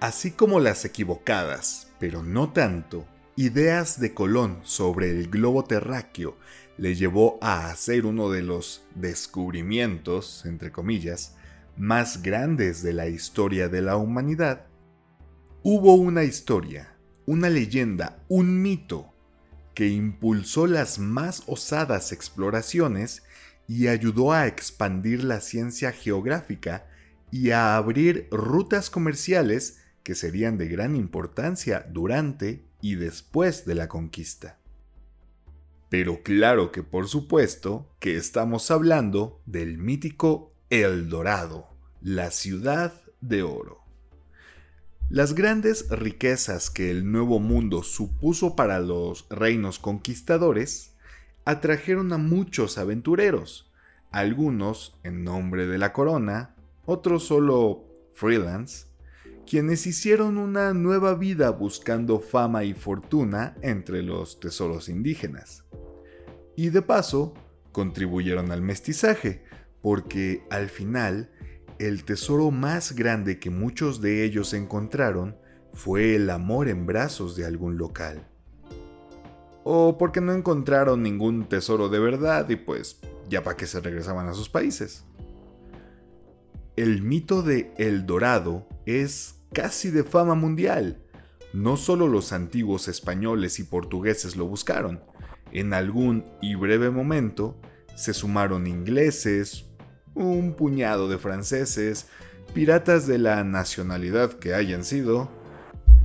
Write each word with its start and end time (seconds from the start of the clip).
Así 0.00 0.30
como 0.30 0.60
las 0.60 0.86
equivocadas, 0.86 1.88
pero 1.98 2.22
no 2.22 2.54
tanto, 2.54 3.06
ideas 3.36 4.00
de 4.00 4.14
Colón 4.14 4.60
sobre 4.62 5.10
el 5.10 5.28
globo 5.28 5.64
terráqueo 5.64 6.38
le 6.78 6.94
llevó 6.94 7.38
a 7.42 7.66
hacer 7.66 8.06
uno 8.06 8.30
de 8.30 8.40
los 8.40 8.82
descubrimientos, 8.94 10.46
entre 10.46 10.72
comillas, 10.72 11.36
más 11.76 12.22
grandes 12.22 12.82
de 12.82 12.94
la 12.94 13.08
historia 13.08 13.68
de 13.68 13.82
la 13.82 13.98
humanidad, 13.98 14.68
hubo 15.62 15.94
una 15.96 16.24
historia, 16.24 16.96
una 17.26 17.50
leyenda, 17.50 18.24
un 18.28 18.62
mito 18.62 19.12
que 19.74 19.88
impulsó 19.88 20.66
las 20.66 20.98
más 20.98 21.42
osadas 21.46 22.12
exploraciones 22.12 23.22
y 23.68 23.88
ayudó 23.88 24.32
a 24.32 24.46
expandir 24.46 25.24
la 25.24 25.42
ciencia 25.42 25.92
geográfica 25.92 26.86
y 27.30 27.50
a 27.50 27.76
abrir 27.76 28.28
rutas 28.30 28.88
comerciales 28.88 29.79
que 30.02 30.14
serían 30.14 30.56
de 30.58 30.68
gran 30.68 30.96
importancia 30.96 31.86
durante 31.90 32.64
y 32.80 32.94
después 32.94 33.66
de 33.66 33.74
la 33.74 33.88
conquista. 33.88 34.58
Pero 35.88 36.22
claro 36.22 36.72
que 36.72 36.82
por 36.82 37.08
supuesto 37.08 37.90
que 37.98 38.16
estamos 38.16 38.70
hablando 38.70 39.40
del 39.46 39.78
mítico 39.78 40.52
El 40.70 41.08
Dorado, 41.08 41.68
la 42.00 42.30
ciudad 42.30 42.94
de 43.20 43.42
oro. 43.42 43.80
Las 45.08 45.34
grandes 45.34 45.90
riquezas 45.90 46.70
que 46.70 46.90
el 46.90 47.10
Nuevo 47.10 47.40
Mundo 47.40 47.82
supuso 47.82 48.54
para 48.54 48.78
los 48.78 49.26
reinos 49.28 49.80
conquistadores 49.80 50.94
atrajeron 51.44 52.12
a 52.12 52.18
muchos 52.18 52.78
aventureros, 52.78 53.72
algunos 54.12 54.96
en 55.02 55.24
nombre 55.24 55.66
de 55.66 55.78
la 55.78 55.92
corona, 55.92 56.54
otros 56.86 57.24
solo 57.24 57.84
freelance, 58.12 58.86
quienes 59.50 59.84
hicieron 59.88 60.38
una 60.38 60.72
nueva 60.74 61.14
vida 61.14 61.50
buscando 61.50 62.20
fama 62.20 62.62
y 62.62 62.72
fortuna 62.72 63.56
entre 63.62 64.00
los 64.00 64.38
tesoros 64.38 64.88
indígenas. 64.88 65.64
Y 66.54 66.70
de 66.70 66.82
paso, 66.82 67.34
contribuyeron 67.72 68.52
al 68.52 68.62
mestizaje, 68.62 69.42
porque 69.82 70.44
al 70.50 70.68
final, 70.68 71.32
el 71.80 72.04
tesoro 72.04 72.52
más 72.52 72.92
grande 72.94 73.40
que 73.40 73.50
muchos 73.50 74.00
de 74.00 74.22
ellos 74.22 74.54
encontraron 74.54 75.36
fue 75.72 76.14
el 76.14 76.30
amor 76.30 76.68
en 76.68 76.86
brazos 76.86 77.34
de 77.34 77.44
algún 77.44 77.76
local. 77.76 78.28
O 79.64 79.98
porque 79.98 80.20
no 80.20 80.32
encontraron 80.32 81.02
ningún 81.02 81.48
tesoro 81.48 81.88
de 81.88 81.98
verdad 81.98 82.48
y 82.50 82.54
pues 82.54 83.00
ya 83.28 83.42
para 83.42 83.56
que 83.56 83.66
se 83.66 83.80
regresaban 83.80 84.28
a 84.28 84.32
sus 84.32 84.48
países. 84.48 85.04
El 86.76 87.02
mito 87.02 87.42
de 87.42 87.74
El 87.78 88.06
Dorado 88.06 88.68
es 88.86 89.39
casi 89.52 89.90
de 89.90 90.04
fama 90.04 90.34
mundial. 90.34 91.02
No 91.52 91.76
solo 91.76 92.08
los 92.08 92.32
antiguos 92.32 92.88
españoles 92.88 93.58
y 93.58 93.64
portugueses 93.64 94.36
lo 94.36 94.46
buscaron, 94.46 95.02
en 95.52 95.74
algún 95.74 96.24
y 96.40 96.54
breve 96.54 96.90
momento 96.90 97.60
se 97.96 98.14
sumaron 98.14 98.66
ingleses, 98.66 99.66
un 100.14 100.54
puñado 100.54 101.08
de 101.08 101.18
franceses, 101.18 102.06
piratas 102.54 103.06
de 103.06 103.18
la 103.18 103.42
nacionalidad 103.44 104.32
que 104.34 104.54
hayan 104.54 104.84
sido. 104.84 105.30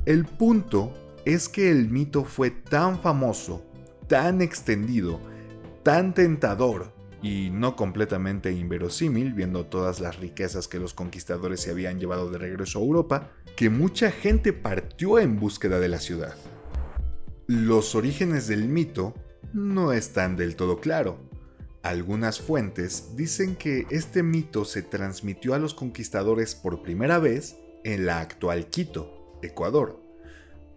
El 0.04 0.24
punto 0.24 0.92
es 1.24 1.48
que 1.48 1.70
el 1.70 1.88
mito 1.88 2.24
fue 2.24 2.50
tan 2.50 3.00
famoso, 3.00 3.64
tan 4.08 4.42
extendido, 4.42 5.20
tan 5.82 6.14
tentador, 6.14 6.92
y 7.26 7.50
no 7.50 7.74
completamente 7.74 8.52
inverosímil, 8.52 9.34
viendo 9.34 9.66
todas 9.66 9.98
las 9.98 10.16
riquezas 10.20 10.68
que 10.68 10.78
los 10.78 10.94
conquistadores 10.94 11.60
se 11.60 11.72
habían 11.72 11.98
llevado 11.98 12.30
de 12.30 12.38
regreso 12.38 12.78
a 12.78 12.82
Europa, 12.82 13.32
que 13.56 13.68
mucha 13.68 14.12
gente 14.12 14.52
partió 14.52 15.18
en 15.18 15.40
búsqueda 15.40 15.80
de 15.80 15.88
la 15.88 15.98
ciudad. 15.98 16.36
Los 17.48 17.96
orígenes 17.96 18.46
del 18.46 18.68
mito 18.68 19.14
no 19.52 19.92
están 19.92 20.36
del 20.36 20.54
todo 20.54 20.78
claro. 20.78 21.18
Algunas 21.82 22.40
fuentes 22.40 23.16
dicen 23.16 23.56
que 23.56 23.86
este 23.90 24.22
mito 24.22 24.64
se 24.64 24.82
transmitió 24.82 25.54
a 25.54 25.58
los 25.58 25.74
conquistadores 25.74 26.54
por 26.54 26.82
primera 26.82 27.18
vez 27.18 27.56
en 27.82 28.06
la 28.06 28.20
actual 28.20 28.66
Quito, 28.66 29.36
Ecuador. 29.42 30.00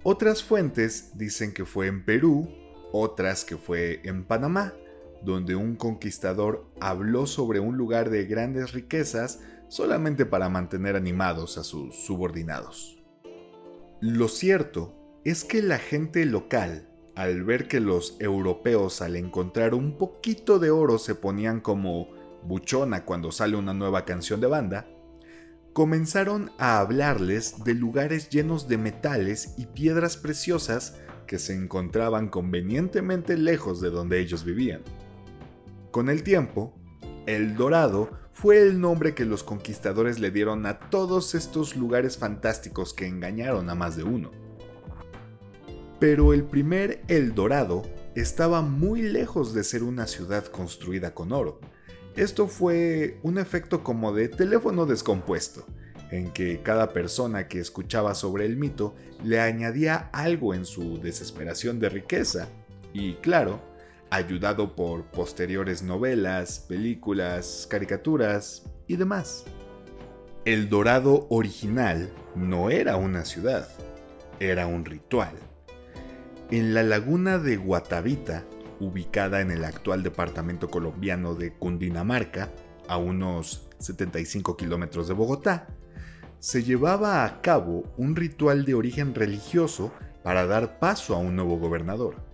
Otras 0.02 0.44
fuentes 0.44 1.12
dicen 1.16 1.54
que 1.54 1.66
fue 1.66 1.86
en 1.86 2.06
Perú, 2.06 2.50
otras 2.92 3.46
que 3.46 3.58
fue 3.58 4.02
en 4.04 4.24
Panamá, 4.24 4.74
donde 5.24 5.56
un 5.56 5.76
conquistador 5.76 6.72
habló 6.80 7.28
sobre 7.28 7.60
un 7.60 7.78
lugar 7.78 8.10
de 8.10 8.26
grandes 8.26 8.74
riquezas 8.74 9.42
solamente 9.68 10.26
para 10.26 10.50
mantener 10.50 10.96
animados 10.96 11.58
a 11.58 11.64
sus 11.64 11.96
subordinados. 11.96 13.04
Lo 14.02 14.28
cierto 14.28 14.96
es 15.24 15.44
que 15.44 15.62
la 15.62 15.78
gente 15.78 16.26
local, 16.26 16.90
al 17.16 17.44
ver 17.44 17.68
que 17.68 17.80
los 17.80 18.16
europeos 18.20 19.02
al 19.02 19.16
encontrar 19.16 19.74
un 19.74 19.98
poquito 19.98 20.58
de 20.58 20.72
oro 20.72 20.98
se 20.98 21.16
ponían 21.16 21.60
como 21.60 22.10
buchona 22.44 23.04
cuando 23.04 23.32
sale 23.32 23.58
una 23.58 23.74
nueva 23.74 24.06
canción 24.06 24.40
de 24.40 24.48
banda, 24.48 24.88
comenzaron 25.74 26.52
a 26.58 26.80
hablarles 26.80 27.64
de 27.64 27.74
lugares 27.74 28.30
llenos 28.30 28.68
de 28.68 28.78
metales 28.78 29.54
y 29.58 29.66
piedras 29.66 30.18
preciosas 30.18 30.96
que 31.28 31.38
se 31.38 31.54
encontraban 31.54 32.30
convenientemente 32.30 33.38
lejos 33.38 33.82
de 33.82 33.90
donde 33.90 34.20
ellos 34.20 34.44
vivían. 34.44 34.82
Con 35.92 36.10
el 36.10 36.22
tiempo, 36.22 36.76
El 37.26 37.56
Dorado 37.56 38.12
fue 38.32 38.62
el 38.62 38.80
nombre 38.80 39.16
que 39.16 39.26
los 39.26 39.44
conquistadores 39.44 40.20
le 40.20 40.30
dieron 40.30 40.68
a 40.68 40.80
todos 40.80 41.34
estos 41.34 41.76
lugares 41.76 42.16
fantásticos 42.16 42.94
que 42.94 43.08
engañaron 43.08 43.72
a 43.72 43.76
más 43.76 43.96
de 43.96 44.04
uno. 44.04 44.30
Pero 46.00 46.32
el 46.32 46.44
primer 46.44 47.02
El 47.08 47.34
Dorado 47.34 47.82
estaba 48.14 48.62
muy 48.62 49.02
lejos 49.02 49.54
de 49.56 49.64
ser 49.64 49.82
una 49.82 50.06
ciudad 50.06 50.46
construida 50.46 51.16
con 51.16 51.32
oro. 51.32 51.60
Esto 52.16 52.48
fue 52.48 53.20
un 53.24 53.40
efecto 53.40 53.84
como 53.84 54.14
de 54.14 54.30
teléfono 54.30 54.86
descompuesto, 54.86 55.66
en 56.12 56.32
que 56.32 56.62
cada 56.62 56.94
persona 56.94 57.48
que 57.48 57.60
escuchaba 57.60 58.14
sobre 58.14 58.46
el 58.46 58.58
mito 58.58 58.94
le 59.24 59.40
añadía 59.40 60.10
algo 60.14 60.54
en 60.54 60.66
su 60.66 61.00
desesperación 61.00 61.80
de 61.80 61.90
riqueza. 61.90 62.48
Y 62.94 63.16
claro, 63.16 63.69
ayudado 64.10 64.76
por 64.76 65.04
posteriores 65.06 65.84
novelas, 65.84 66.60
películas, 66.68 67.68
caricaturas 67.70 68.64
y 68.88 68.96
demás. 68.96 69.46
El 70.46 70.70
Dorado 70.70 71.28
original 71.30 72.10
no 72.36 72.70
era 72.70 72.96
una 72.96 73.26
ciudad, 73.26 73.68
era 74.40 74.68
un 74.68 74.86
ritual. 74.86 75.34
En 76.50 76.74
la 76.74 76.82
laguna 76.82 77.38
de 77.38 77.58
Guatavita, 77.58 78.46
ubicada 78.80 79.42
en 79.42 79.52
el 79.52 79.64
actual 79.64 80.02
departamento 80.02 80.70
colombiano 80.70 81.36
de 81.36 81.54
Cundinamarca, 81.54 82.50
a 82.88 82.98
unos 82.98 83.70
75 83.78 84.58
kilómetros 84.58 85.08
de 85.08 85.14
Bogotá, 85.14 85.68
se 86.40 86.64
llevaba 86.64 87.26
a 87.26 87.42
cabo 87.42 87.84
un 87.98 88.16
ritual 88.16 88.66
de 88.66 88.74
origen 88.74 89.14
religioso 89.14 89.92
para 90.24 90.48
dar 90.48 90.80
paso 90.80 91.16
a 91.16 91.20
un 91.20 91.36
nuevo 91.36 91.60
gobernador. 91.60 92.29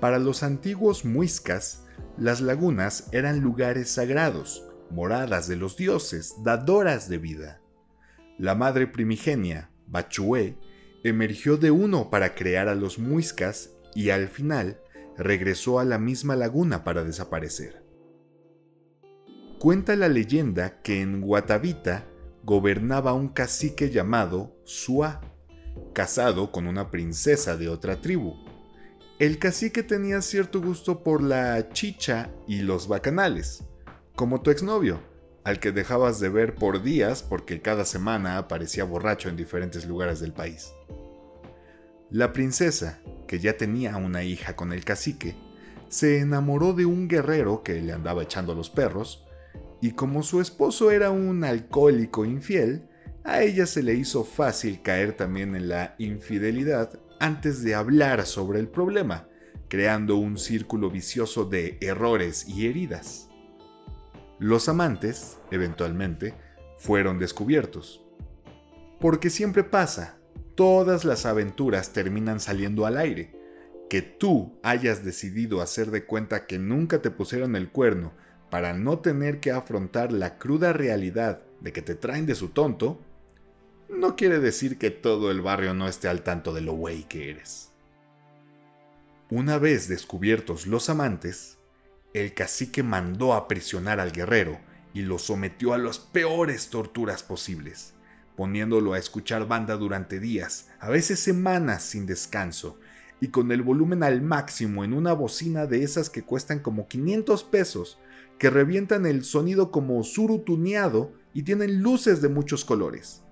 Para 0.00 0.18
los 0.18 0.42
antiguos 0.42 1.04
muiscas, 1.04 1.84
las 2.18 2.40
lagunas 2.40 3.08
eran 3.12 3.40
lugares 3.40 3.90
sagrados, 3.90 4.66
moradas 4.90 5.48
de 5.48 5.56
los 5.56 5.76
dioses, 5.76 6.36
dadoras 6.42 7.08
de 7.08 7.18
vida. 7.18 7.60
La 8.38 8.54
madre 8.54 8.86
primigenia, 8.86 9.70
Bachué, 9.86 10.58
emergió 11.04 11.56
de 11.56 11.70
uno 11.70 12.10
para 12.10 12.34
crear 12.34 12.68
a 12.68 12.74
los 12.74 12.98
muiscas 12.98 13.70
y 13.94 14.10
al 14.10 14.28
final 14.28 14.80
regresó 15.16 15.78
a 15.78 15.84
la 15.84 15.98
misma 15.98 16.36
laguna 16.36 16.84
para 16.84 17.04
desaparecer. 17.04 17.82
Cuenta 19.58 19.96
la 19.96 20.08
leyenda 20.08 20.82
que 20.82 21.00
en 21.00 21.22
Guatavita 21.22 22.06
gobernaba 22.44 23.14
un 23.14 23.28
cacique 23.28 23.90
llamado 23.90 24.54
Suá, 24.64 25.20
casado 25.94 26.52
con 26.52 26.66
una 26.66 26.90
princesa 26.90 27.56
de 27.56 27.68
otra 27.68 28.00
tribu. 28.00 28.34
El 29.18 29.38
cacique 29.38 29.82
tenía 29.82 30.20
cierto 30.20 30.60
gusto 30.60 31.02
por 31.02 31.22
la 31.22 31.70
chicha 31.70 32.28
y 32.46 32.60
los 32.60 32.86
bacanales, 32.86 33.64
como 34.14 34.42
tu 34.42 34.50
exnovio, 34.50 35.00
al 35.42 35.58
que 35.58 35.72
dejabas 35.72 36.20
de 36.20 36.28
ver 36.28 36.54
por 36.54 36.82
días 36.82 37.22
porque 37.22 37.62
cada 37.62 37.86
semana 37.86 38.36
aparecía 38.36 38.84
borracho 38.84 39.30
en 39.30 39.36
diferentes 39.36 39.86
lugares 39.86 40.20
del 40.20 40.34
país. 40.34 40.74
La 42.10 42.34
princesa, 42.34 43.00
que 43.26 43.38
ya 43.38 43.56
tenía 43.56 43.96
una 43.96 44.22
hija 44.22 44.54
con 44.54 44.74
el 44.74 44.84
cacique, 44.84 45.34
se 45.88 46.18
enamoró 46.18 46.74
de 46.74 46.84
un 46.84 47.08
guerrero 47.08 47.62
que 47.62 47.80
le 47.80 47.94
andaba 47.94 48.22
echando 48.22 48.54
los 48.54 48.68
perros, 48.68 49.24
y 49.80 49.92
como 49.92 50.24
su 50.24 50.42
esposo 50.42 50.90
era 50.90 51.10
un 51.10 51.42
alcohólico 51.42 52.26
infiel, 52.26 52.86
a 53.24 53.42
ella 53.42 53.64
se 53.64 53.82
le 53.82 53.94
hizo 53.94 54.24
fácil 54.24 54.82
caer 54.82 55.14
también 55.14 55.56
en 55.56 55.70
la 55.70 55.94
infidelidad 55.96 57.00
antes 57.20 57.62
de 57.62 57.74
hablar 57.74 58.26
sobre 58.26 58.58
el 58.60 58.68
problema, 58.68 59.28
creando 59.68 60.16
un 60.16 60.38
círculo 60.38 60.90
vicioso 60.90 61.44
de 61.44 61.78
errores 61.80 62.46
y 62.48 62.66
heridas. 62.66 63.28
Los 64.38 64.68
amantes, 64.68 65.38
eventualmente, 65.50 66.34
fueron 66.78 67.18
descubiertos. 67.18 68.04
Porque 69.00 69.30
siempre 69.30 69.64
pasa, 69.64 70.18
todas 70.54 71.04
las 71.04 71.26
aventuras 71.26 71.92
terminan 71.92 72.40
saliendo 72.40 72.86
al 72.86 72.96
aire. 72.96 73.34
Que 73.88 74.02
tú 74.02 74.58
hayas 74.62 75.04
decidido 75.04 75.62
hacer 75.62 75.90
de 75.90 76.04
cuenta 76.04 76.46
que 76.46 76.58
nunca 76.58 77.00
te 77.00 77.10
pusieron 77.10 77.56
el 77.56 77.70
cuerno 77.70 78.12
para 78.50 78.72
no 78.72 78.98
tener 78.98 79.40
que 79.40 79.52
afrontar 79.52 80.12
la 80.12 80.38
cruda 80.38 80.72
realidad 80.72 81.42
de 81.60 81.72
que 81.72 81.82
te 81.82 81.94
traen 81.94 82.26
de 82.26 82.34
su 82.34 82.48
tonto, 82.48 83.00
no 83.88 84.16
quiere 84.16 84.40
decir 84.40 84.78
que 84.78 84.90
todo 84.90 85.30
el 85.30 85.40
barrio 85.40 85.74
no 85.74 85.88
esté 85.88 86.08
al 86.08 86.22
tanto 86.22 86.52
de 86.52 86.60
lo 86.60 86.72
güey 86.72 87.04
que 87.04 87.30
eres. 87.30 87.70
Una 89.30 89.58
vez 89.58 89.88
descubiertos 89.88 90.66
los 90.66 90.88
amantes, 90.88 91.58
el 92.14 92.34
cacique 92.34 92.82
mandó 92.82 93.34
a 93.34 93.48
prisionar 93.48 94.00
al 94.00 94.12
guerrero 94.12 94.58
y 94.94 95.02
lo 95.02 95.18
sometió 95.18 95.72
a 95.72 95.78
las 95.78 95.98
peores 95.98 96.70
torturas 96.70 97.22
posibles, 97.22 97.92
poniéndolo 98.36 98.94
a 98.94 98.98
escuchar 98.98 99.46
banda 99.46 99.76
durante 99.76 100.20
días, 100.20 100.68
a 100.80 100.88
veces 100.88 101.20
semanas 101.20 101.82
sin 101.82 102.06
descanso, 102.06 102.78
y 103.20 103.28
con 103.28 103.52
el 103.52 103.62
volumen 103.62 104.02
al 104.02 104.22
máximo 104.22 104.84
en 104.84 104.92
una 104.92 105.12
bocina 105.12 105.66
de 105.66 105.82
esas 105.82 106.10
que 106.10 106.22
cuestan 106.22 106.60
como 106.60 106.88
500 106.88 107.44
pesos, 107.44 107.98
que 108.38 108.50
revientan 108.50 109.06
el 109.06 109.24
sonido 109.24 109.70
como 109.70 110.02
surutuneado 110.02 111.12
y 111.34 111.42
tienen 111.42 111.82
luces 111.82 112.20
de 112.22 112.28
muchos 112.28 112.64
colores. 112.64 113.22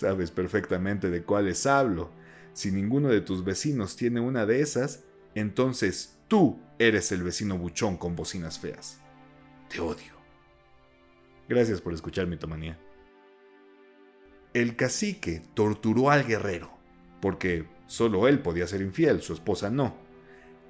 Sabes 0.00 0.30
perfectamente 0.30 1.10
de 1.10 1.24
cuáles 1.24 1.66
hablo. 1.66 2.10
Si 2.54 2.72
ninguno 2.72 3.10
de 3.10 3.20
tus 3.20 3.44
vecinos 3.44 3.96
tiene 3.96 4.18
una 4.18 4.46
de 4.46 4.62
esas, 4.62 5.04
entonces 5.34 6.16
tú 6.26 6.58
eres 6.78 7.12
el 7.12 7.22
vecino 7.22 7.58
buchón 7.58 7.98
con 7.98 8.16
bocinas 8.16 8.58
feas. 8.58 8.98
Te 9.68 9.78
odio. 9.78 10.14
Gracias 11.50 11.82
por 11.82 11.92
escuchar 11.92 12.26
mi 12.26 12.38
tomanía. 12.38 12.78
El 14.54 14.74
cacique 14.74 15.42
torturó 15.52 16.10
al 16.10 16.24
guerrero, 16.24 16.70
porque 17.20 17.66
solo 17.86 18.26
él 18.26 18.38
podía 18.38 18.66
ser 18.66 18.80
infiel, 18.80 19.20
su 19.20 19.34
esposa 19.34 19.68
no, 19.68 19.94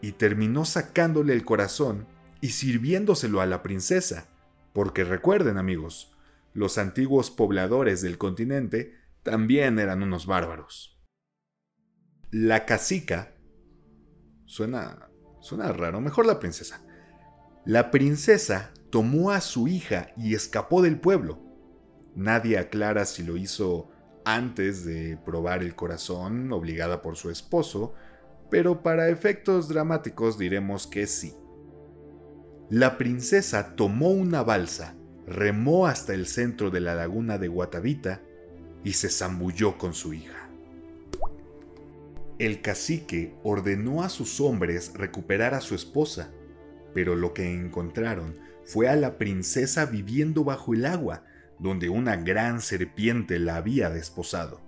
y 0.02 0.10
terminó 0.10 0.64
sacándole 0.64 1.34
el 1.34 1.44
corazón 1.44 2.08
y 2.40 2.48
sirviéndoselo 2.48 3.40
a 3.40 3.46
la 3.46 3.62
princesa, 3.62 4.26
porque 4.72 5.04
recuerden 5.04 5.56
amigos, 5.56 6.12
los 6.52 6.78
antiguos 6.78 7.30
pobladores 7.30 8.02
del 8.02 8.18
continente 8.18 8.98
también 9.22 9.78
eran 9.78 10.02
unos 10.02 10.26
bárbaros. 10.26 10.98
La 12.30 12.64
cacica 12.64 13.34
suena 14.46 15.10
suena 15.40 15.72
raro, 15.72 16.00
mejor 16.00 16.26
la 16.26 16.38
princesa. 16.38 16.82
La 17.64 17.90
princesa 17.90 18.72
tomó 18.90 19.30
a 19.30 19.40
su 19.40 19.68
hija 19.68 20.12
y 20.16 20.34
escapó 20.34 20.82
del 20.82 21.00
pueblo. 21.00 21.40
Nadie 22.14 22.58
aclara 22.58 23.04
si 23.04 23.22
lo 23.22 23.36
hizo 23.36 23.90
antes 24.24 24.84
de 24.84 25.18
probar 25.24 25.62
el 25.62 25.74
corazón, 25.74 26.52
obligada 26.52 27.02
por 27.02 27.16
su 27.16 27.30
esposo, 27.30 27.94
pero 28.50 28.82
para 28.82 29.08
efectos 29.08 29.68
dramáticos 29.68 30.38
diremos 30.38 30.86
que 30.86 31.06
sí. 31.06 31.34
La 32.68 32.98
princesa 32.98 33.74
tomó 33.74 34.10
una 34.10 34.42
balsa, 34.42 34.96
remó 35.26 35.86
hasta 35.86 36.14
el 36.14 36.26
centro 36.26 36.70
de 36.70 36.80
la 36.80 36.94
laguna 36.94 37.38
de 37.38 37.48
Guatavita 37.48 38.22
y 38.84 38.94
se 38.94 39.08
zambulló 39.08 39.78
con 39.78 39.94
su 39.94 40.14
hija. 40.14 40.48
El 42.38 42.62
cacique 42.62 43.34
ordenó 43.42 44.02
a 44.02 44.08
sus 44.08 44.40
hombres 44.40 44.92
recuperar 44.94 45.54
a 45.54 45.60
su 45.60 45.74
esposa, 45.74 46.30
pero 46.94 47.14
lo 47.14 47.34
que 47.34 47.52
encontraron 47.52 48.38
fue 48.64 48.88
a 48.88 48.96
la 48.96 49.18
princesa 49.18 49.86
viviendo 49.86 50.44
bajo 50.44 50.74
el 50.74 50.86
agua, 50.86 51.24
donde 51.58 51.88
una 51.90 52.16
gran 52.16 52.60
serpiente 52.62 53.38
la 53.38 53.56
había 53.56 53.90
desposado. 53.90 54.60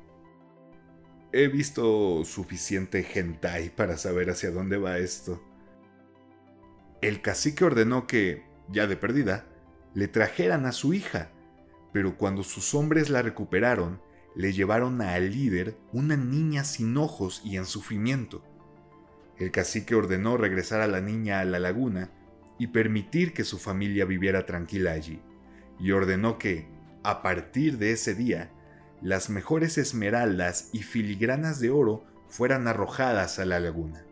He 1.32 1.49
visto 1.49 2.25
suficiente 2.26 3.06
hentai 3.14 3.70
para 3.70 3.97
saber 3.97 4.29
hacia 4.29 4.50
dónde 4.50 4.76
va 4.76 4.99
esto 4.99 5.41
el 7.03 7.20
cacique 7.20 7.64
ordenó 7.64 8.06
que, 8.06 8.44
ya 8.69 8.87
de 8.87 8.97
perdida, 8.97 9.44
le 9.93 10.06
trajeran 10.06 10.67
a 10.67 10.73
su 10.73 10.94
hija, 10.94 11.31
pero 11.93 12.17
cuando 12.17 12.43
sus 12.43 12.75
hombres 12.75 13.11
la 13.11 13.23
recuperaron, 13.23 14.00
le 14.35 14.53
llevaron 14.53 15.00
al 15.03 15.31
líder 15.31 15.77
una 15.93 16.17
niña 16.17 16.65
sin 16.65 16.97
ojos 16.97 17.43
y 17.44 17.56
en 17.56 17.67
sufrimiento. 17.67 18.43
El 19.39 19.50
cacique 19.50 19.94
ordenó 19.94 20.37
regresar 20.37 20.81
a 20.81 20.87
la 20.87 21.00
niña 21.00 21.41
a 21.41 21.44
la 21.44 21.59
laguna 21.59 22.11
y 22.59 22.69
permitir 22.69 23.35
que 23.35 23.44
su 23.44 23.59
familia 23.59 24.05
viviera 24.05 24.47
tranquila 24.47 24.93
allí, 24.93 25.21
y 25.79 25.91
ordenó 25.91 26.39
que, 26.39 26.69
a 27.03 27.23
partir 27.23 27.79
de 27.79 27.93
ese 27.93 28.15
día, 28.15 28.53
las 29.00 29.31
mejores 29.31 29.79
esmeraldas 29.79 30.71
y 30.73 30.83
filigranas 30.83 31.59
de 31.59 31.71
oro 31.71 32.05
fueran 32.29 32.69
arrojadas 32.69 33.38
a 33.38 33.45
la 33.45 33.59
laguna. 33.59 34.05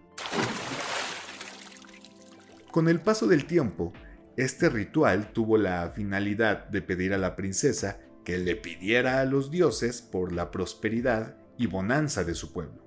Con 2.71 2.89
el 2.89 3.01
paso 3.01 3.27
del 3.27 3.47
tiempo, 3.47 3.93
este 4.41 4.71
ritual 4.71 5.35
tuvo 5.35 5.59
la 5.59 5.91
finalidad 5.91 6.67
de 6.69 6.81
pedir 6.81 7.13
a 7.13 7.19
la 7.19 7.37
princesa 7.37 8.01
que 8.25 8.39
le 8.39 8.57
pidiera 8.57 9.21
a 9.21 9.27
los 9.27 9.51
dioses 9.51 10.01
por 10.01 10.33
la 10.33 10.51
prosperidad 10.51 11.37
y 11.59 11.67
bonanza 11.67 12.25
de 12.25 12.35
su 12.35 12.51
pueblo. 12.51 12.87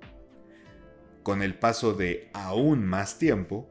Con 1.22 1.42
el 1.42 1.56
paso 1.56 1.92
de 1.92 2.28
aún 2.34 2.84
más 2.84 3.18
tiempo, 3.18 3.70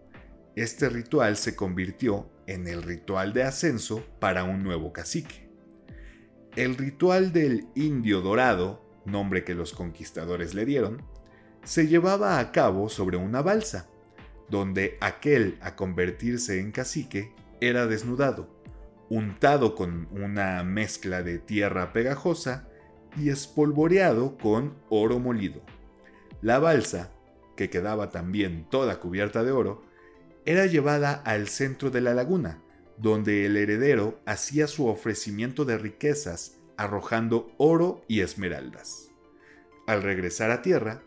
este 0.55 0.87
ritual 0.87 1.35
se 1.35 1.57
convirtió 1.57 2.31
en 2.47 2.67
el 2.67 2.83
ritual 2.83 3.33
de 3.33 3.43
ascenso 3.43 4.01
para 4.19 4.45
un 4.45 4.63
nuevo 4.63 4.93
cacique. 4.93 5.49
El 6.55 6.77
ritual 6.77 7.33
del 7.33 7.67
indio 7.75 8.21
dorado, 8.21 8.81
nombre 9.05 9.43
que 9.43 9.55
los 9.55 9.73
conquistadores 9.73 10.53
le 10.53 10.63
dieron, 10.63 11.03
se 11.65 11.87
llevaba 11.87 12.39
a 12.39 12.53
cabo 12.53 12.87
sobre 12.87 13.17
una 13.17 13.41
balsa, 13.41 13.89
donde 14.49 14.97
aquel 15.01 15.57
a 15.61 15.75
convertirse 15.75 16.61
en 16.61 16.71
cacique 16.71 17.33
era 17.67 17.87
desnudado, 17.87 18.49
untado 19.09 19.75
con 19.75 20.07
una 20.11 20.63
mezcla 20.63 21.23
de 21.23 21.39
tierra 21.39 21.93
pegajosa 21.93 22.67
y 23.17 23.29
espolvoreado 23.29 24.37
con 24.37 24.75
oro 24.89 25.19
molido. 25.19 25.61
La 26.41 26.59
balsa, 26.59 27.11
que 27.55 27.69
quedaba 27.69 28.09
también 28.09 28.67
toda 28.69 28.99
cubierta 28.99 29.43
de 29.43 29.51
oro, 29.51 29.83
era 30.45 30.65
llevada 30.65 31.13
al 31.13 31.47
centro 31.47 31.89
de 31.89 32.01
la 32.01 32.13
laguna, 32.13 32.61
donde 32.97 33.45
el 33.45 33.55
heredero 33.55 34.19
hacía 34.25 34.67
su 34.67 34.87
ofrecimiento 34.87 35.63
de 35.63 35.77
riquezas 35.77 36.57
arrojando 36.75 37.53
oro 37.57 38.03
y 38.07 38.21
esmeraldas. 38.21 39.09
Al 39.87 40.03
regresar 40.03 40.51
a 40.51 40.61
tierra, 40.61 41.01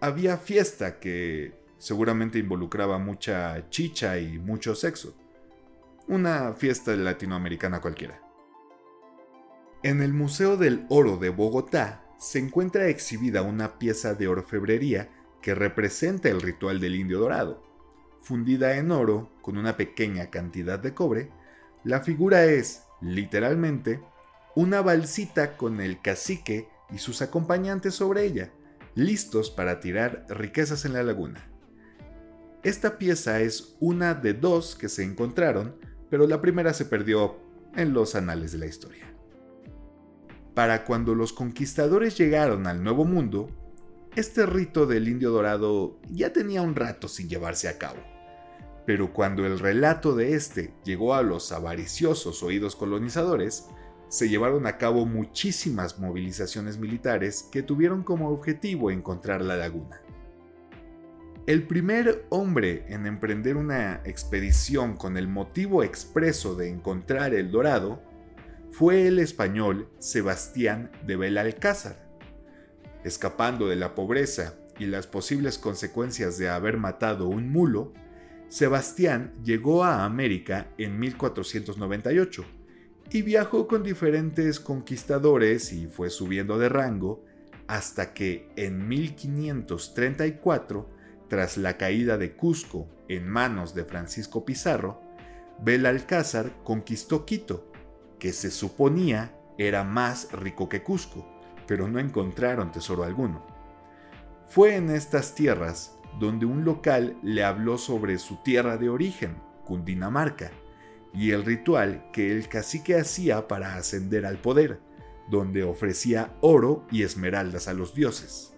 había 0.00 0.38
fiesta 0.38 1.00
que 1.00 1.54
seguramente 1.78 2.38
involucraba 2.38 2.98
mucha 2.98 3.68
chicha 3.70 4.18
y 4.18 4.38
mucho 4.38 4.74
sexo. 4.74 5.14
Una 6.08 6.54
fiesta 6.54 6.96
latinoamericana 6.96 7.82
cualquiera. 7.82 8.18
En 9.82 10.00
el 10.00 10.14
Museo 10.14 10.56
del 10.56 10.86
Oro 10.88 11.18
de 11.18 11.28
Bogotá 11.28 12.02
se 12.18 12.38
encuentra 12.38 12.88
exhibida 12.88 13.42
una 13.42 13.78
pieza 13.78 14.14
de 14.14 14.26
orfebrería 14.26 15.10
que 15.42 15.54
representa 15.54 16.30
el 16.30 16.40
ritual 16.40 16.80
del 16.80 16.94
indio 16.94 17.18
dorado. 17.18 17.62
Fundida 18.22 18.78
en 18.78 18.90
oro 18.90 19.30
con 19.42 19.58
una 19.58 19.76
pequeña 19.76 20.30
cantidad 20.30 20.78
de 20.78 20.94
cobre, 20.94 21.30
la 21.84 22.00
figura 22.00 22.46
es, 22.46 22.84
literalmente, 23.02 24.00
una 24.54 24.80
balsita 24.80 25.58
con 25.58 25.78
el 25.78 26.00
cacique 26.00 26.70
y 26.90 26.98
sus 26.98 27.20
acompañantes 27.20 27.94
sobre 27.94 28.24
ella, 28.24 28.50
listos 28.94 29.50
para 29.50 29.78
tirar 29.78 30.24
riquezas 30.30 30.86
en 30.86 30.94
la 30.94 31.02
laguna. 31.02 31.52
Esta 32.62 32.96
pieza 32.96 33.40
es 33.40 33.76
una 33.78 34.14
de 34.14 34.32
dos 34.32 34.74
que 34.74 34.88
se 34.88 35.04
encontraron, 35.04 35.76
pero 36.10 36.26
la 36.26 36.40
primera 36.40 36.72
se 36.72 36.84
perdió 36.84 37.36
en 37.76 37.92
los 37.92 38.14
anales 38.14 38.52
de 38.52 38.58
la 38.58 38.66
historia. 38.66 39.06
Para 40.54 40.84
cuando 40.84 41.14
los 41.14 41.32
conquistadores 41.32 42.18
llegaron 42.18 42.66
al 42.66 42.82
Nuevo 42.82 43.04
Mundo, 43.04 43.48
este 44.16 44.46
rito 44.46 44.86
del 44.86 45.06
indio 45.06 45.30
dorado 45.30 45.98
ya 46.10 46.32
tenía 46.32 46.62
un 46.62 46.74
rato 46.74 47.06
sin 47.06 47.28
llevarse 47.28 47.68
a 47.68 47.78
cabo. 47.78 47.98
Pero 48.84 49.12
cuando 49.12 49.46
el 49.46 49.58
relato 49.58 50.16
de 50.16 50.34
este 50.34 50.74
llegó 50.82 51.14
a 51.14 51.22
los 51.22 51.52
avariciosos 51.52 52.42
oídos 52.42 52.74
colonizadores, 52.74 53.68
se 54.08 54.28
llevaron 54.28 54.66
a 54.66 54.78
cabo 54.78 55.04
muchísimas 55.04 55.98
movilizaciones 55.98 56.78
militares 56.78 57.46
que 57.52 57.62
tuvieron 57.62 58.02
como 58.02 58.30
objetivo 58.30 58.90
encontrar 58.90 59.42
la 59.42 59.56
laguna. 59.56 60.00
El 61.48 61.62
primer 61.62 62.26
hombre 62.28 62.84
en 62.88 63.06
emprender 63.06 63.56
una 63.56 64.02
expedición 64.04 64.98
con 64.98 65.16
el 65.16 65.28
motivo 65.28 65.82
expreso 65.82 66.54
de 66.54 66.68
encontrar 66.68 67.32
el 67.32 67.50
dorado 67.50 68.02
fue 68.70 69.06
el 69.06 69.18
español 69.18 69.88
Sebastián 69.98 70.90
de 71.06 71.16
Belalcázar. 71.16 72.06
Escapando 73.02 73.66
de 73.66 73.76
la 73.76 73.94
pobreza 73.94 74.56
y 74.78 74.84
las 74.84 75.06
posibles 75.06 75.56
consecuencias 75.56 76.36
de 76.36 76.50
haber 76.50 76.76
matado 76.76 77.28
un 77.28 77.50
mulo, 77.50 77.94
Sebastián 78.50 79.32
llegó 79.42 79.84
a 79.84 80.04
América 80.04 80.66
en 80.76 81.00
1498 81.00 82.44
y 83.10 83.22
viajó 83.22 83.66
con 83.66 83.82
diferentes 83.82 84.60
conquistadores 84.60 85.72
y 85.72 85.86
fue 85.86 86.10
subiendo 86.10 86.58
de 86.58 86.68
rango 86.68 87.24
hasta 87.68 88.12
que 88.12 88.50
en 88.56 88.86
1534, 88.86 90.97
tras 91.28 91.56
la 91.56 91.76
caída 91.76 92.18
de 92.18 92.34
Cusco 92.34 92.88
en 93.08 93.28
manos 93.28 93.74
de 93.74 93.84
Francisco 93.84 94.44
Pizarro, 94.44 95.00
Belalcázar 95.60 96.52
conquistó 96.64 97.24
Quito, 97.24 97.70
que 98.18 98.32
se 98.32 98.50
suponía 98.50 99.34
era 99.58 99.84
más 99.84 100.32
rico 100.32 100.68
que 100.68 100.82
Cusco, 100.82 101.26
pero 101.66 101.88
no 101.88 101.98
encontraron 101.98 102.72
tesoro 102.72 103.04
alguno. 103.04 103.44
Fue 104.46 104.76
en 104.76 104.90
estas 104.90 105.34
tierras 105.34 105.98
donde 106.18 106.46
un 106.46 106.64
local 106.64 107.18
le 107.22 107.44
habló 107.44 107.76
sobre 107.76 108.18
su 108.18 108.42
tierra 108.42 108.76
de 108.76 108.88
origen, 108.88 109.36
Cundinamarca, 109.64 110.50
y 111.12 111.32
el 111.32 111.44
ritual 111.44 112.10
que 112.12 112.32
el 112.32 112.48
cacique 112.48 112.96
hacía 112.96 113.48
para 113.48 113.76
ascender 113.76 114.24
al 114.26 114.38
poder, 114.38 114.80
donde 115.28 115.64
ofrecía 115.64 116.34
oro 116.40 116.86
y 116.90 117.02
esmeraldas 117.02 117.68
a 117.68 117.74
los 117.74 117.94
dioses. 117.94 118.54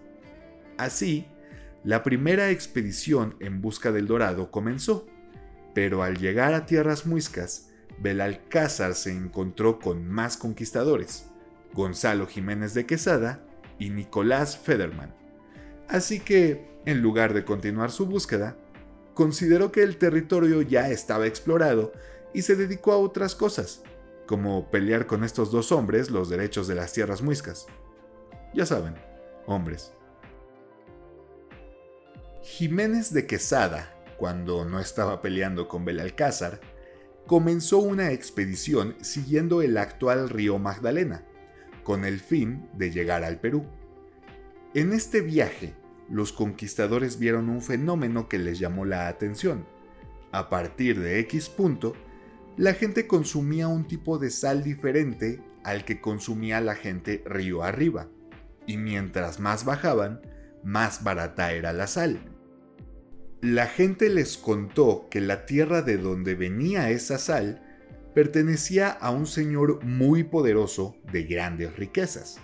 Así, 0.77 1.27
la 1.83 2.03
primera 2.03 2.51
expedición 2.51 3.35
en 3.39 3.59
busca 3.59 3.91
del 3.91 4.05
dorado 4.05 4.51
comenzó, 4.51 5.07
pero 5.73 6.03
al 6.03 6.17
llegar 6.17 6.53
a 6.53 6.67
tierras 6.67 7.07
muiscas, 7.07 7.69
Belalcázar 7.99 8.93
se 8.93 9.11
encontró 9.11 9.79
con 9.79 10.07
más 10.07 10.37
conquistadores, 10.37 11.25
Gonzalo 11.73 12.27
Jiménez 12.27 12.73
de 12.73 12.85
Quesada 12.85 13.43
y 13.79 13.89
Nicolás 13.89 14.57
Federman. 14.57 15.15
Así 15.87 16.19
que, 16.19 16.69
en 16.85 17.01
lugar 17.01 17.33
de 17.33 17.45
continuar 17.45 17.89
su 17.89 18.05
búsqueda, 18.05 18.57
consideró 19.15 19.71
que 19.71 19.81
el 19.81 19.97
territorio 19.97 20.61
ya 20.61 20.89
estaba 20.89 21.25
explorado 21.25 21.93
y 22.33 22.43
se 22.43 22.55
dedicó 22.55 22.91
a 22.91 22.97
otras 22.97 23.33
cosas, 23.33 23.83
como 24.27 24.69
pelear 24.69 25.07
con 25.07 25.23
estos 25.23 25.51
dos 25.51 25.71
hombres 25.71 26.11
los 26.11 26.29
derechos 26.29 26.67
de 26.67 26.75
las 26.75 26.93
tierras 26.93 27.21
muiscas. 27.21 27.65
Ya 28.53 28.65
saben, 28.65 28.95
hombres. 29.47 29.93
Jiménez 32.43 33.13
de 33.13 33.27
Quesada, 33.27 33.93
cuando 34.17 34.65
no 34.65 34.79
estaba 34.79 35.21
peleando 35.21 35.67
con 35.67 35.85
Belalcázar, 35.85 36.59
comenzó 37.27 37.77
una 37.77 38.11
expedición 38.11 38.95
siguiendo 39.01 39.61
el 39.61 39.77
actual 39.77 40.27
río 40.27 40.57
Magdalena, 40.57 41.23
con 41.83 42.03
el 42.03 42.19
fin 42.19 42.67
de 42.73 42.89
llegar 42.89 43.23
al 43.23 43.39
Perú. 43.39 43.67
En 44.73 44.91
este 44.91 45.21
viaje, 45.21 45.75
los 46.09 46.33
conquistadores 46.33 47.19
vieron 47.19 47.47
un 47.47 47.61
fenómeno 47.61 48.27
que 48.27 48.39
les 48.39 48.57
llamó 48.57 48.85
la 48.85 49.07
atención. 49.07 49.67
A 50.31 50.49
partir 50.49 50.99
de 50.99 51.19
X 51.19 51.47
punto, 51.47 51.93
la 52.57 52.73
gente 52.73 53.05
consumía 53.05 53.67
un 53.67 53.85
tipo 53.85 54.17
de 54.17 54.31
sal 54.31 54.63
diferente 54.63 55.43
al 55.63 55.85
que 55.85 56.01
consumía 56.01 56.59
la 56.59 56.73
gente 56.73 57.21
río 57.23 57.61
arriba, 57.61 58.07
y 58.65 58.77
mientras 58.77 59.39
más 59.39 59.63
bajaban, 59.63 60.21
más 60.63 61.03
barata 61.03 61.53
era 61.53 61.71
la 61.71 61.85
sal. 61.85 62.30
La 63.41 63.65
gente 63.65 64.09
les 64.09 64.37
contó 64.37 65.07
que 65.09 65.19
la 65.19 65.47
tierra 65.47 65.81
de 65.81 65.97
donde 65.97 66.35
venía 66.35 66.91
esa 66.91 67.17
sal 67.17 67.63
pertenecía 68.13 68.89
a 68.89 69.09
un 69.09 69.25
señor 69.25 69.83
muy 69.83 70.23
poderoso 70.23 70.95
de 71.11 71.23
grandes 71.23 71.75
riquezas. 71.75 72.39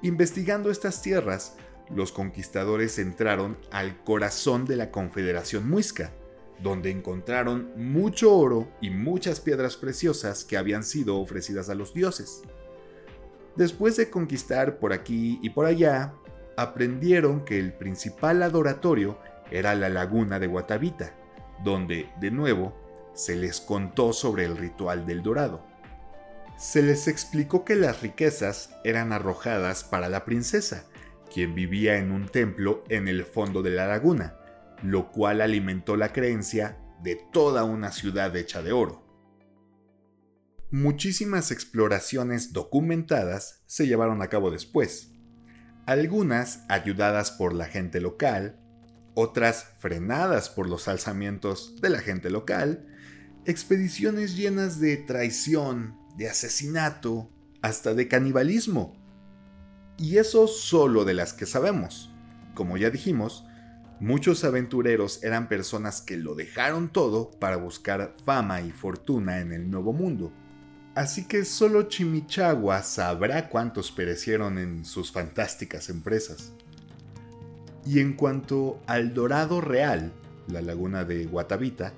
Investigando 0.00 0.70
estas 0.70 1.02
tierras, 1.02 1.56
los 1.94 2.10
conquistadores 2.10 2.98
entraron 2.98 3.58
al 3.70 4.02
corazón 4.02 4.64
de 4.64 4.76
la 4.76 4.90
Confederación 4.90 5.68
Muisca, 5.68 6.14
donde 6.62 6.90
encontraron 6.90 7.70
mucho 7.76 8.34
oro 8.34 8.72
y 8.80 8.88
muchas 8.88 9.40
piedras 9.40 9.76
preciosas 9.76 10.42
que 10.42 10.56
habían 10.56 10.84
sido 10.84 11.20
ofrecidas 11.20 11.68
a 11.68 11.74
los 11.74 11.92
dioses. 11.92 12.40
Después 13.56 13.98
de 13.98 14.08
conquistar 14.08 14.78
por 14.78 14.94
aquí 14.94 15.38
y 15.42 15.50
por 15.50 15.66
allá, 15.66 16.14
aprendieron 16.56 17.44
que 17.44 17.58
el 17.58 17.74
principal 17.74 18.42
adoratorio 18.42 19.18
era 19.50 19.74
la 19.74 19.88
laguna 19.88 20.38
de 20.38 20.46
Guatavita, 20.46 21.14
donde, 21.64 22.10
de 22.20 22.30
nuevo, 22.30 22.74
se 23.14 23.36
les 23.36 23.60
contó 23.60 24.12
sobre 24.12 24.44
el 24.44 24.56
ritual 24.56 25.06
del 25.06 25.22
dorado. 25.22 25.66
Se 26.56 26.82
les 26.82 27.08
explicó 27.08 27.64
que 27.64 27.76
las 27.76 28.02
riquezas 28.02 28.70
eran 28.84 29.12
arrojadas 29.12 29.84
para 29.84 30.08
la 30.08 30.24
princesa, 30.24 30.84
quien 31.32 31.54
vivía 31.54 31.98
en 31.98 32.10
un 32.10 32.28
templo 32.28 32.84
en 32.88 33.08
el 33.08 33.24
fondo 33.24 33.62
de 33.62 33.70
la 33.70 33.86
laguna, 33.86 34.36
lo 34.82 35.10
cual 35.10 35.40
alimentó 35.40 35.96
la 35.96 36.12
creencia 36.12 36.78
de 37.02 37.16
toda 37.32 37.64
una 37.64 37.92
ciudad 37.92 38.34
hecha 38.36 38.62
de 38.62 38.72
oro. 38.72 39.04
Muchísimas 40.70 41.50
exploraciones 41.50 42.52
documentadas 42.52 43.62
se 43.66 43.86
llevaron 43.86 44.20
a 44.20 44.28
cabo 44.28 44.50
después, 44.50 45.12
algunas 45.86 46.64
ayudadas 46.68 47.30
por 47.30 47.54
la 47.54 47.64
gente 47.64 48.00
local, 48.00 48.60
otras 49.20 49.72
frenadas 49.80 50.48
por 50.48 50.68
los 50.68 50.86
alzamientos 50.86 51.80
de 51.80 51.90
la 51.90 51.98
gente 51.98 52.30
local, 52.30 52.86
expediciones 53.46 54.36
llenas 54.36 54.78
de 54.78 54.96
traición, 54.96 55.98
de 56.16 56.28
asesinato, 56.28 57.28
hasta 57.60 57.94
de 57.94 58.06
canibalismo. 58.06 58.96
Y 59.96 60.18
eso 60.18 60.46
solo 60.46 61.04
de 61.04 61.14
las 61.14 61.32
que 61.32 61.46
sabemos. 61.46 62.12
Como 62.54 62.76
ya 62.76 62.90
dijimos, 62.90 63.44
Muchos 64.00 64.44
aventureros 64.44 65.24
eran 65.24 65.48
personas 65.48 66.00
que 66.00 66.16
lo 66.16 66.36
dejaron 66.36 66.88
todo 66.88 67.32
para 67.32 67.56
buscar 67.56 68.14
fama 68.24 68.60
y 68.60 68.70
fortuna 68.70 69.40
en 69.40 69.50
el 69.50 69.68
nuevo 69.68 69.92
mundo. 69.92 70.32
Así 70.94 71.26
que 71.26 71.44
solo 71.44 71.82
Chimichagua 71.88 72.84
sabrá 72.84 73.48
cuántos 73.48 73.90
perecieron 73.90 74.56
en 74.58 74.84
sus 74.84 75.10
fantásticas 75.10 75.88
empresas. 75.88 76.52
Y 77.88 78.00
en 78.00 78.12
cuanto 78.12 78.82
al 78.86 79.14
Dorado 79.14 79.62
Real, 79.62 80.12
la 80.46 80.60
laguna 80.60 81.04
de 81.04 81.24
Guatavita, 81.24 81.94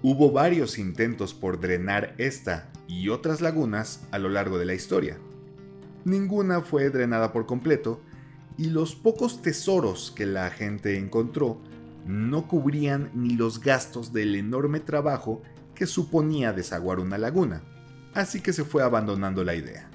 hubo 0.00 0.30
varios 0.30 0.78
intentos 0.78 1.34
por 1.34 1.58
drenar 1.58 2.14
esta 2.16 2.70
y 2.86 3.08
otras 3.08 3.40
lagunas 3.40 4.06
a 4.12 4.20
lo 4.20 4.28
largo 4.28 4.56
de 4.56 4.66
la 4.66 4.74
historia. 4.74 5.18
Ninguna 6.04 6.60
fue 6.60 6.90
drenada 6.90 7.32
por 7.32 7.44
completo 7.44 8.00
y 8.56 8.66
los 8.70 8.94
pocos 8.94 9.42
tesoros 9.42 10.12
que 10.14 10.26
la 10.26 10.48
gente 10.50 10.96
encontró 10.96 11.60
no 12.06 12.46
cubrían 12.46 13.10
ni 13.12 13.30
los 13.30 13.60
gastos 13.60 14.12
del 14.12 14.36
enorme 14.36 14.78
trabajo 14.78 15.42
que 15.74 15.86
suponía 15.86 16.52
desaguar 16.52 17.00
una 17.00 17.18
laguna, 17.18 17.64
así 18.14 18.40
que 18.40 18.52
se 18.52 18.62
fue 18.64 18.84
abandonando 18.84 19.42
la 19.42 19.56
idea. 19.56 19.90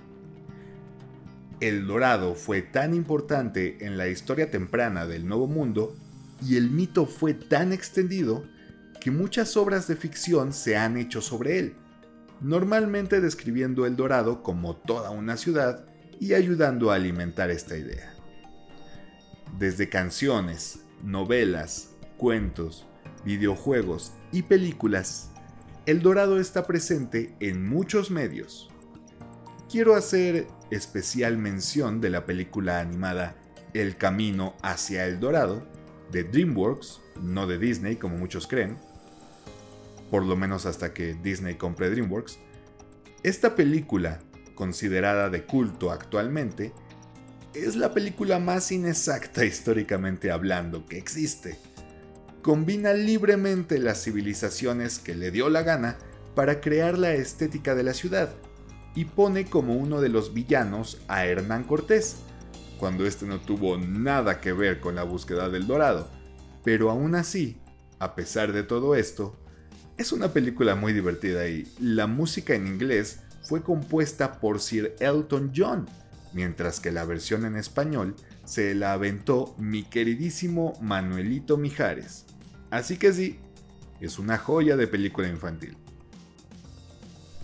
El 1.61 1.87
dorado 1.87 2.35
fue 2.35 2.61
tan 2.61 2.93
importante 2.93 3.85
en 3.85 3.97
la 3.97 4.09
historia 4.09 4.51
temprana 4.51 5.05
del 5.05 5.25
Nuevo 5.25 5.47
Mundo 5.47 5.95
y 6.45 6.57
el 6.57 6.69
mito 6.69 7.05
fue 7.05 7.33
tan 7.33 7.71
extendido 7.71 8.43
que 8.99 9.11
muchas 9.11 9.55
obras 9.55 9.87
de 9.87 9.95
ficción 9.95 10.51
se 10.51 10.75
han 10.75 10.97
hecho 10.97 11.21
sobre 11.21 11.59
él, 11.59 11.75
normalmente 12.41 13.21
describiendo 13.21 13.85
el 13.85 13.95
dorado 13.95 14.43
como 14.43 14.75
toda 14.75 15.11
una 15.11 15.37
ciudad 15.37 15.85
y 16.19 16.33
ayudando 16.33 16.91
a 16.91 16.95
alimentar 16.95 17.49
esta 17.49 17.77
idea 17.77 18.11
desde 19.61 19.89
canciones, 19.89 20.79
novelas, 21.03 21.91
cuentos, 22.17 22.87
videojuegos 23.23 24.11
y 24.31 24.41
películas, 24.41 25.29
El 25.85 26.01
Dorado 26.01 26.39
está 26.39 26.65
presente 26.65 27.35
en 27.39 27.69
muchos 27.69 28.09
medios. 28.09 28.70
Quiero 29.71 29.95
hacer 29.95 30.47
especial 30.69 31.37
mención 31.37 32.01
de 32.01 32.09
la 32.09 32.25
película 32.25 32.81
animada 32.81 33.37
El 33.73 33.95
Camino 33.95 34.53
hacia 34.61 35.05
el 35.05 35.21
Dorado, 35.21 35.65
de 36.11 36.25
DreamWorks, 36.25 36.99
no 37.21 37.47
de 37.47 37.57
Disney 37.57 37.95
como 37.95 38.17
muchos 38.17 38.47
creen, 38.47 38.77
por 40.09 40.25
lo 40.25 40.35
menos 40.35 40.65
hasta 40.65 40.93
que 40.93 41.13
Disney 41.13 41.55
compre 41.55 41.89
DreamWorks. 41.89 42.37
Esta 43.23 43.55
película, 43.55 44.19
considerada 44.55 45.29
de 45.29 45.45
culto 45.45 45.91
actualmente, 45.91 46.73
es 47.53 47.77
la 47.77 47.93
película 47.93 48.39
más 48.39 48.73
inexacta 48.73 49.45
históricamente 49.45 50.31
hablando 50.31 50.85
que 50.85 50.97
existe. 50.97 51.57
Combina 52.41 52.93
libremente 52.93 53.79
las 53.79 54.03
civilizaciones 54.03 54.99
que 54.99 55.15
le 55.15 55.31
dio 55.31 55.49
la 55.49 55.63
gana 55.63 55.97
para 56.35 56.59
crear 56.59 56.97
la 56.97 57.13
estética 57.13 57.73
de 57.73 57.83
la 57.83 57.93
ciudad 57.93 58.35
y 58.95 59.05
pone 59.05 59.45
como 59.45 59.75
uno 59.75 60.01
de 60.01 60.09
los 60.09 60.33
villanos 60.33 60.99
a 61.07 61.25
Hernán 61.25 61.63
Cortés, 61.63 62.17
cuando 62.79 63.05
este 63.05 63.25
no 63.25 63.39
tuvo 63.39 63.77
nada 63.77 64.41
que 64.41 64.53
ver 64.53 64.79
con 64.79 64.95
la 64.95 65.03
búsqueda 65.03 65.49
del 65.49 65.67
dorado. 65.67 66.09
Pero 66.63 66.89
aún 66.89 67.15
así, 67.15 67.57
a 67.99 68.15
pesar 68.15 68.51
de 68.53 68.63
todo 68.63 68.95
esto, 68.95 69.37
es 69.97 70.11
una 70.11 70.33
película 70.33 70.75
muy 70.75 70.93
divertida 70.93 71.47
y 71.47 71.71
la 71.79 72.07
música 72.07 72.55
en 72.55 72.67
inglés 72.67 73.21
fue 73.43 73.61
compuesta 73.61 74.39
por 74.39 74.59
Sir 74.59 74.95
Elton 74.99 75.51
John, 75.55 75.87
mientras 76.33 76.79
que 76.79 76.91
la 76.91 77.05
versión 77.05 77.45
en 77.45 77.55
español 77.55 78.15
se 78.45 78.73
la 78.73 78.93
aventó 78.93 79.55
mi 79.57 79.83
queridísimo 79.83 80.73
Manuelito 80.81 81.57
Mijares. 81.57 82.25
Así 82.71 82.97
que 82.97 83.13
sí, 83.13 83.39
es 83.99 84.17
una 84.17 84.37
joya 84.37 84.75
de 84.77 84.87
película 84.87 85.27
infantil. 85.27 85.77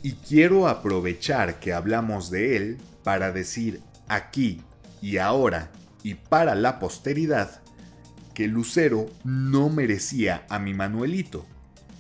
Y 0.08 0.14
quiero 0.14 0.70
aprovechar 0.70 1.60
que 1.60 1.74
hablamos 1.74 2.32
de 2.32 2.56
él 2.56 2.78
para 3.04 3.34
decir 3.34 3.82
aquí 4.08 4.62
y 5.02 5.18
ahora 5.18 5.70
y 6.02 6.14
para 6.14 6.56
la 6.56 6.80
posteridad 6.80 7.60
que 8.34 8.48
Lucero 8.48 9.08
no 9.26 9.68
merecía 9.68 10.46
a 10.48 10.60
mi 10.60 10.74
Manuelito. 10.74 11.46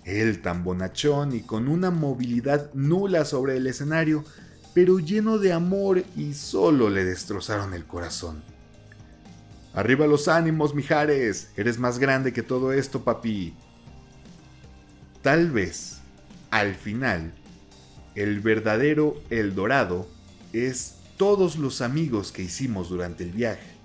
Él 0.06 0.42
tan 0.42 0.64
bonachón 0.64 1.36
y 1.36 1.42
con 1.42 1.68
una 1.68 1.92
movilidad 1.92 2.74
nula 2.74 3.26
sobre 3.26 3.58
el 3.58 3.68
escenario, 3.68 4.24
pero 4.74 5.00
lleno 5.00 5.38
de 5.38 5.52
amor 5.52 6.06
y 6.16 6.34
solo 6.34 6.90
le 6.90 7.04
destrozaron 7.04 7.74
el 7.74 7.84
corazón. 7.84 8.42
Arriba 9.74 10.08
los 10.08 10.30
ánimos, 10.30 10.74
Mijares, 10.74 11.50
eres 11.58 11.78
más 11.78 12.00
grande 12.00 12.32
que 12.32 12.42
todo 12.42 12.72
esto, 12.72 13.04
papi. 13.04 13.54
Tal 15.22 15.52
vez, 15.52 15.98
al 16.52 16.74
final, 16.74 17.34
el 18.18 18.40
verdadero 18.40 19.22
El 19.30 19.54
Dorado 19.54 20.08
es 20.52 20.96
todos 21.18 21.56
los 21.58 21.82
amigos 21.82 22.32
que 22.32 22.42
hicimos 22.42 22.90
durante 22.90 23.24
el 23.24 23.30
viaje. 23.30 23.78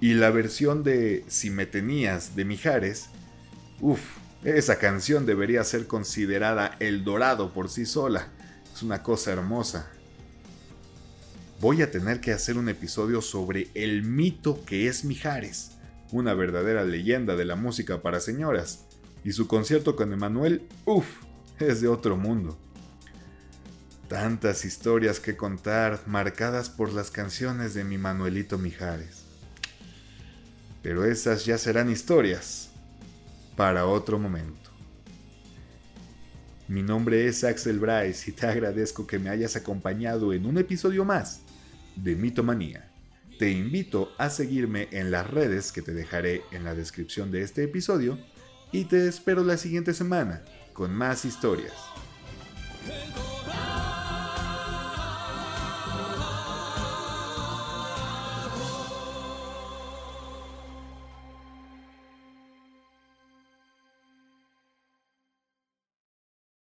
Y 0.00 0.14
la 0.14 0.30
versión 0.30 0.84
de 0.84 1.24
Si 1.26 1.50
me 1.50 1.66
tenías 1.66 2.36
de 2.36 2.44
Mijares, 2.44 3.08
uff, 3.80 4.00
esa 4.44 4.78
canción 4.78 5.26
debería 5.26 5.64
ser 5.64 5.88
considerada 5.88 6.76
El 6.78 7.02
Dorado 7.02 7.52
por 7.52 7.68
sí 7.68 7.84
sola. 7.86 8.28
Es 8.72 8.84
una 8.84 9.02
cosa 9.02 9.32
hermosa. 9.32 9.90
Voy 11.60 11.82
a 11.82 11.90
tener 11.90 12.20
que 12.20 12.32
hacer 12.32 12.56
un 12.56 12.68
episodio 12.68 13.20
sobre 13.20 13.68
el 13.74 14.04
mito 14.04 14.64
que 14.64 14.86
es 14.86 15.04
Mijares, 15.04 15.72
una 16.12 16.34
verdadera 16.34 16.84
leyenda 16.84 17.34
de 17.34 17.46
la 17.46 17.56
música 17.56 18.00
para 18.00 18.20
señoras. 18.20 18.84
Y 19.24 19.32
su 19.32 19.48
concierto 19.48 19.96
con 19.96 20.12
Emanuel, 20.12 20.62
uff, 20.84 21.08
es 21.60 21.80
de 21.80 21.88
otro 21.88 22.16
mundo. 22.16 22.58
Tantas 24.08 24.64
historias 24.64 25.20
que 25.20 25.36
contar 25.36 26.00
marcadas 26.06 26.68
por 26.68 26.92
las 26.92 27.10
canciones 27.10 27.74
de 27.74 27.84
mi 27.84 27.98
Manuelito 27.98 28.58
Mijares. 28.58 29.24
Pero 30.82 31.04
esas 31.04 31.44
ya 31.44 31.58
serán 31.58 31.90
historias 31.90 32.70
para 33.56 33.86
otro 33.86 34.18
momento. 34.18 34.70
Mi 36.66 36.82
nombre 36.82 37.26
es 37.26 37.44
Axel 37.44 37.78
Bryce 37.78 38.30
y 38.30 38.32
te 38.32 38.46
agradezco 38.46 39.06
que 39.06 39.18
me 39.18 39.28
hayas 39.28 39.56
acompañado 39.56 40.32
en 40.32 40.46
un 40.46 40.56
episodio 40.58 41.04
más 41.04 41.40
de 41.96 42.16
Mitomanía. 42.16 42.88
Te 43.38 43.50
invito 43.50 44.12
a 44.18 44.30
seguirme 44.30 44.88
en 44.92 45.10
las 45.10 45.28
redes 45.28 45.72
que 45.72 45.82
te 45.82 45.92
dejaré 45.92 46.42
en 46.52 46.64
la 46.64 46.74
descripción 46.74 47.30
de 47.30 47.42
este 47.42 47.64
episodio 47.64 48.18
y 48.72 48.84
te 48.84 49.08
espero 49.08 49.42
la 49.44 49.56
siguiente 49.56 49.94
semana 49.94 50.42
con 50.80 50.94
más 50.94 51.26
historias. 51.26 51.74